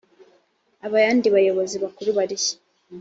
[0.87, 2.51] abandi bayobozi bakuru barihe